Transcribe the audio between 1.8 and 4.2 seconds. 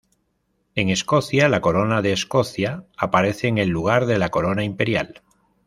de Escocia aparece en el lugar de